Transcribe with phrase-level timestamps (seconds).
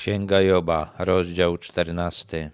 [0.00, 2.50] Księga Joba, rozdział 14.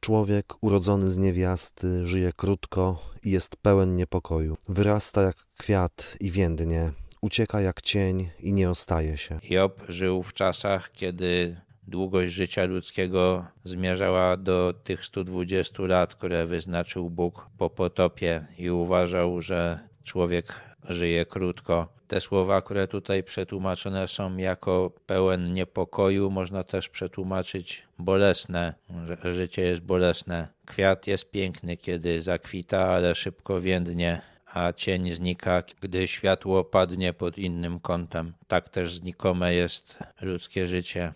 [0.00, 4.56] Człowiek urodzony z niewiasty żyje krótko i jest pełen niepokoju.
[4.68, 9.38] Wyrasta jak kwiat i więdnie, ucieka jak cień i nie ostaje się.
[9.50, 17.10] Job żył w czasach, kiedy długość życia ludzkiego zmierzała do tych 120 lat, które wyznaczył
[17.10, 21.88] Bóg po potopie i uważał, że człowiek żyje krótko.
[22.08, 29.62] Te słowa, które tutaj przetłumaczone są jako pełen niepokoju, można też przetłumaczyć bolesne, że życie
[29.62, 30.48] jest bolesne.
[30.66, 34.22] Kwiat jest piękny, kiedy zakwita, ale szybko więdnie,
[34.54, 38.32] a cień znika, gdy światło padnie pod innym kątem.
[38.48, 41.12] Tak też znikome jest ludzkie życie.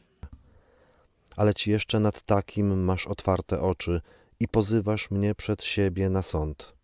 [1.37, 4.01] Ale ci jeszcze nad takim masz otwarte oczy
[4.41, 6.75] i pozywasz mnie przed siebie na sąd.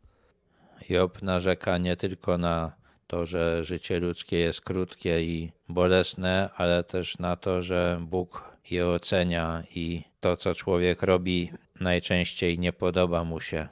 [0.88, 2.79] Job narzeka nie tylko na
[3.10, 8.86] to, że życie ludzkie jest krótkie i bolesne, ale też na to, że Bóg je
[8.86, 13.68] ocenia i to, co człowiek robi, najczęściej nie podoba mu się.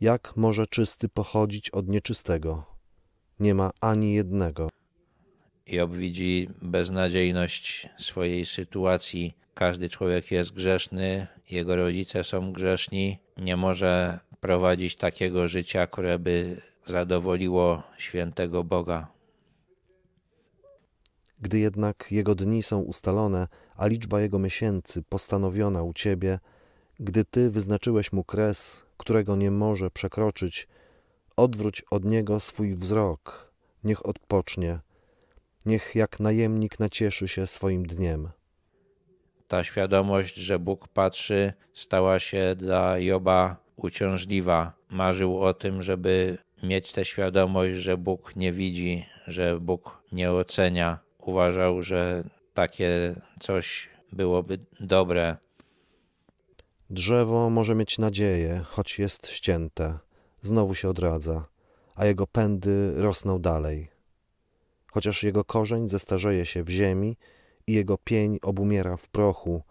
[0.00, 2.64] Jak może czysty pochodzić od nieczystego?
[3.40, 4.68] Nie ma ani jednego.
[5.66, 9.36] Job widzi beznadziejność swojej sytuacji.
[9.54, 16.62] Każdy człowiek jest grzeszny, jego rodzice są grzeszni, nie może prowadzić takiego życia, które by
[16.86, 19.06] zadowoliło świętego Boga.
[21.40, 26.38] Gdy jednak jego dni są ustalone, a liczba jego miesięcy postanowiona u ciebie,
[27.00, 30.68] gdy ty wyznaczyłeś mu kres, którego nie może przekroczyć,
[31.36, 33.52] odwróć od niego swój wzrok,
[33.84, 34.78] niech odpocznie,
[35.66, 38.28] niech jak najemnik nacieszy się swoim dniem.
[39.48, 44.72] Ta świadomość, że Bóg patrzy, stała się dla Joba uciążliwa.
[44.90, 50.98] Marzył o tym, żeby mieć tę świadomość, że Bóg nie widzi, że Bóg nie ocenia.
[51.18, 55.36] Uważał, że takie coś byłoby dobre.
[56.90, 59.98] Drzewo może mieć nadzieję, choć jest ścięte,
[60.40, 61.48] znowu się odradza,
[61.94, 63.88] a jego pędy rosną dalej.
[64.92, 67.16] Chociaż jego korzeń zestarzeje się w ziemi
[67.66, 69.62] i jego pień obumiera w prochu,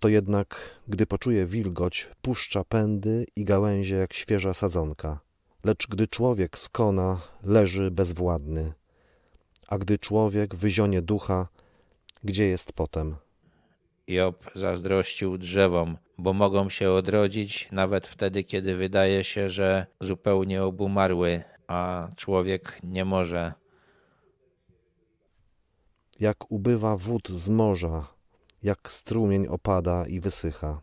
[0.00, 5.27] to jednak, gdy poczuje wilgoć, puszcza pędy i gałęzie jak świeża sadzonka.
[5.64, 8.72] Lecz gdy człowiek skona, leży bezwładny,
[9.68, 11.48] a gdy człowiek wyzionie ducha,
[12.24, 13.16] gdzie jest potem?
[14.08, 21.42] Job zazdrościł drzewom, bo mogą się odrodzić nawet wtedy, kiedy wydaje się, że zupełnie obumarły,
[21.66, 23.52] a człowiek nie może.
[26.20, 28.06] Jak ubywa wód z morza,
[28.62, 30.80] jak strumień opada i wysycha.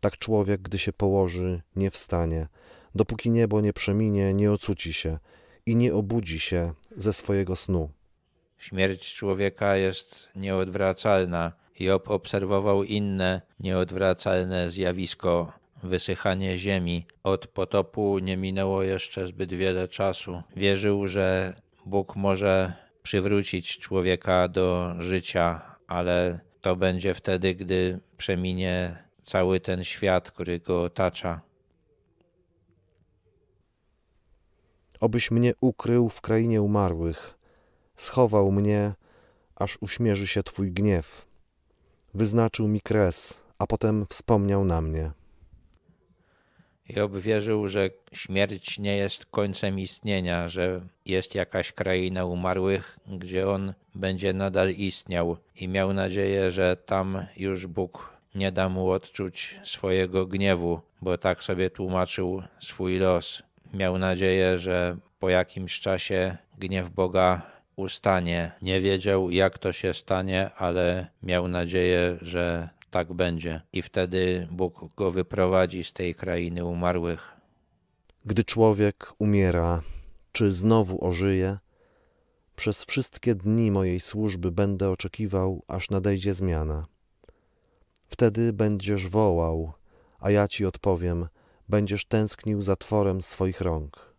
[0.00, 2.48] Tak człowiek, gdy się położy, nie wstanie,
[2.96, 5.18] dopóki niebo nie przeminie, nie ocuci się
[5.66, 7.90] i nie obudzi się ze swojego snu.
[8.58, 11.52] Śmierć człowieka jest nieodwracalna.
[11.80, 15.52] Job obserwował inne nieodwracalne zjawisko
[15.82, 17.06] wysychanie ziemi.
[17.22, 20.42] Od potopu nie minęło jeszcze zbyt wiele czasu.
[20.56, 21.54] Wierzył, że
[21.86, 30.30] Bóg może przywrócić człowieka do życia, ale to będzie wtedy, gdy przeminie cały ten świat,
[30.30, 31.40] który go otacza.
[35.00, 37.38] Obyś mnie ukrył w krainie umarłych,
[37.96, 38.94] schował mnie,
[39.56, 41.26] aż uśmierzy się Twój gniew.
[42.14, 45.10] Wyznaczył mi kres, a potem wspomniał na mnie.
[46.88, 53.74] Job wierzył, że śmierć nie jest końcem istnienia, że jest jakaś kraina umarłych, gdzie on
[53.94, 60.26] będzie nadal istniał i miał nadzieję, że tam już Bóg nie da mu odczuć swojego
[60.26, 63.42] gniewu, bo tak sobie tłumaczył swój los.
[63.74, 67.42] Miał nadzieję, że po jakimś czasie gniew Boga
[67.76, 68.52] ustanie.
[68.62, 73.60] Nie wiedział, jak to się stanie, ale miał nadzieję, że tak będzie.
[73.72, 77.32] I wtedy Bóg go wyprowadzi z tej krainy umarłych.
[78.24, 79.82] Gdy człowiek umiera,
[80.32, 81.58] czy znowu ożyje?
[82.56, 86.86] Przez wszystkie dni mojej służby będę oczekiwał, aż nadejdzie zmiana.
[88.08, 89.72] Wtedy będziesz wołał,
[90.20, 91.28] a ja ci odpowiem,
[91.68, 94.14] będziesz tęsknił za tworem swoich rąk.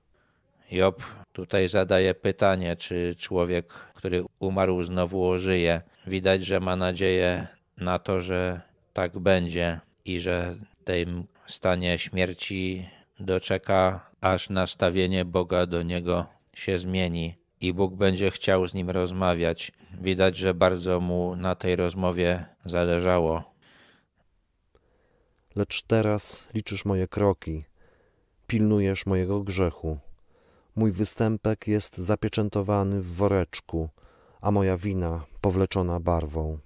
[0.71, 1.03] Job
[1.33, 5.81] tutaj zadaje pytanie, czy człowiek, który umarł, znowu ożyje.
[6.07, 7.47] Widać, że ma nadzieję
[7.77, 8.61] na to, że
[8.93, 12.89] tak będzie i że w tym stanie śmierci
[13.19, 19.71] doczeka, aż nastawienie Boga do niego się zmieni i Bóg będzie chciał z nim rozmawiać.
[20.01, 23.56] Widać, że bardzo mu na tej rozmowie zależało.
[25.57, 27.63] Lecz teraz liczysz moje kroki,
[28.47, 29.97] pilnujesz mojego grzechu.
[30.75, 33.89] Mój występek jest zapieczętowany w woreczku,
[34.41, 36.57] a moja wina powleczona barwą.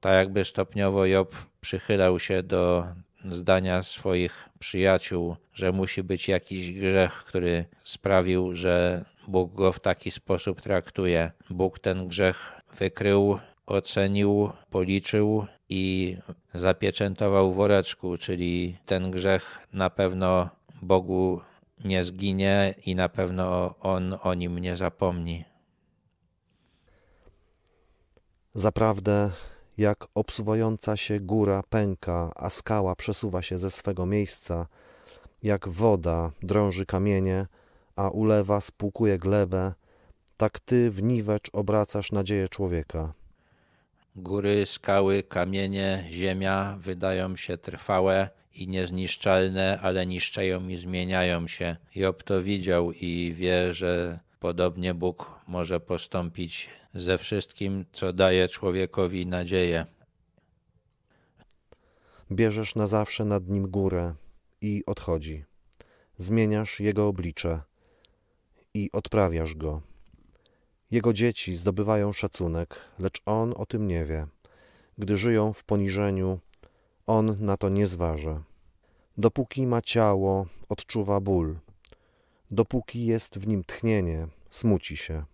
[0.00, 2.86] Tak jakby stopniowo Job przychylał się do
[3.30, 10.10] zdania swoich przyjaciół, że musi być jakiś grzech, który sprawił, że Bóg go w taki
[10.10, 11.32] sposób traktuje.
[11.50, 16.16] Bóg ten grzech wykrył, ocenił, policzył i
[16.54, 20.48] zapieczętował woreczku, czyli ten grzech na pewno
[20.82, 21.40] Bogu
[21.84, 25.44] nie zginie i na pewno On o nim nie zapomni.
[28.54, 29.30] Zaprawdę,
[29.78, 34.66] jak obsuwająca się góra pęka, a skała przesuwa się ze swego miejsca,
[35.42, 37.46] jak woda drąży kamienie,
[37.96, 39.72] a ulewa spłukuje glebę,
[40.36, 43.12] tak ty w niwecz obracasz nadzieję człowieka.
[44.18, 51.76] Góry, skały, kamienie, ziemia wydają się trwałe i niezniszczalne, ale niszczeją i zmieniają się.
[51.94, 59.26] Job to widział i wie, że podobnie Bóg może postąpić ze wszystkim, co daje człowiekowi
[59.26, 59.86] nadzieję.
[62.32, 64.14] Bierzesz na zawsze nad nim górę
[64.60, 65.44] i odchodzi.
[66.16, 67.60] Zmieniasz jego oblicze
[68.74, 69.82] i odprawiasz go.
[70.90, 74.26] Jego dzieci zdobywają szacunek, lecz on o tym nie wie.
[74.98, 76.38] Gdy żyją w poniżeniu,
[77.06, 78.42] on na to nie zważa.
[79.18, 81.58] Dopóki ma ciało, odczuwa ból.
[82.50, 85.24] Dopóki jest w nim tchnienie, smuci się.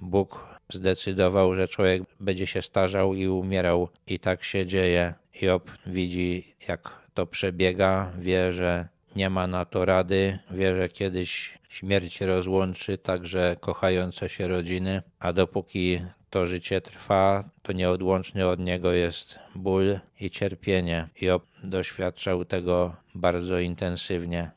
[0.00, 5.14] Bóg zdecydował, że człowiek będzie się starzał i umierał, i tak się dzieje.
[5.42, 8.88] Job widzi, jak to przebiega, wie, że
[9.18, 15.32] nie ma na to rady, wie, że kiedyś śmierć rozłączy także kochające się rodziny, a
[15.32, 16.00] dopóki
[16.30, 21.08] to życie trwa, to nieodłączny od niego jest ból i cierpienie.
[21.20, 24.50] Job doświadczał tego bardzo intensywnie.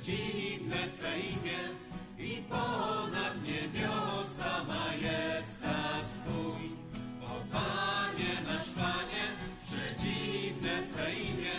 [0.00, 1.60] Przedziwne Twe imię
[2.18, 6.70] i ponad niebiosa majestat Twój.
[7.26, 9.24] O Panie nasz Panie,
[9.64, 11.56] przedziwne Twe imię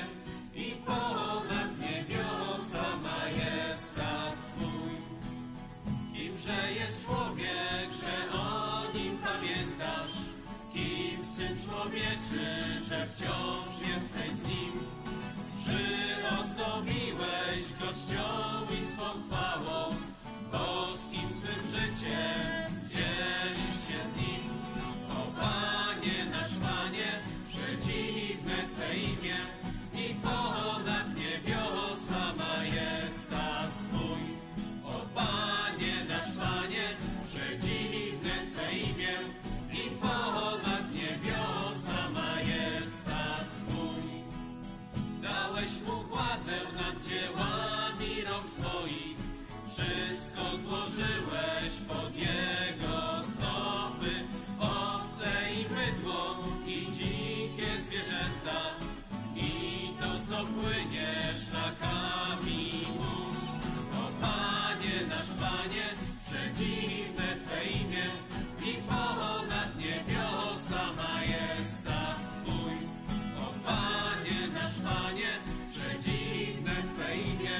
[0.55, 4.91] i ponad niebiosa majestat Twój.
[6.13, 10.17] Kimże jest człowiek, że o nim pamiętasz?
[10.73, 12.45] Kim Syn Człowieczy,
[12.89, 14.90] że wciąż jesteś z nim?
[60.45, 63.43] Płynie szlakami mórz.
[64.01, 65.85] O Panie, nasz Panie,
[66.25, 68.05] przedziwne Twe imię
[68.69, 72.75] i ponad niebiosa majestat Twój.
[73.39, 75.31] O Panie, nasz Panie,
[75.69, 77.57] przedziwne Twe imię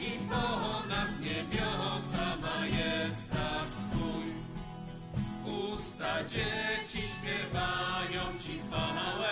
[0.00, 4.26] i ponad niebiosa majestat Twój.
[5.54, 9.30] Usta dzieci śpiewają Ci chwałę,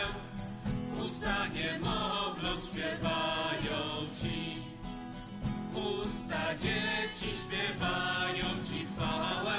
[1.04, 2.05] usta niemowląt
[6.54, 9.56] Dzieci śpiewają Ci chwałę,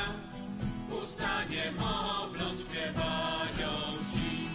[0.90, 3.72] usta niemowląt śpiewają
[4.12, 4.48] Ci.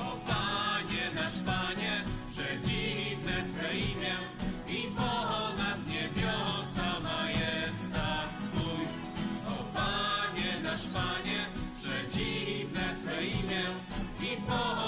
[0.00, 4.14] O Panie, nasz Panie, przedziwne Twe imię
[4.68, 8.86] i ponad niebiosa majestat Twój.
[9.48, 11.40] O Panie, nasz Panie,
[11.78, 13.62] przedziwne Twe imię
[14.20, 14.79] i ponad